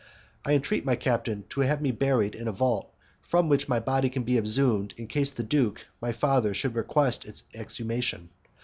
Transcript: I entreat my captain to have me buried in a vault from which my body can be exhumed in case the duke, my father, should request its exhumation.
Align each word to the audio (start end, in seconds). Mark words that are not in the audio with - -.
I 0.43 0.53
entreat 0.53 0.83
my 0.83 0.95
captain 0.95 1.43
to 1.49 1.59
have 1.61 1.79
me 1.79 1.91
buried 1.91 2.33
in 2.33 2.47
a 2.47 2.51
vault 2.51 2.91
from 3.21 3.49
which 3.49 3.69
my 3.69 3.79
body 3.79 4.09
can 4.09 4.23
be 4.23 4.35
exhumed 4.35 4.95
in 4.97 5.05
case 5.05 5.31
the 5.31 5.43
duke, 5.43 5.85
my 6.01 6.11
father, 6.11 6.55
should 6.55 6.73
request 6.73 7.23
its 7.23 7.43
exhumation. 7.53 8.29